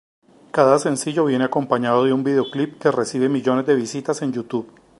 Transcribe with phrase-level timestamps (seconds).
[0.49, 4.67] Cada sencillo viene acompañado de un videoclip que recibe millones de visitas en Youtube.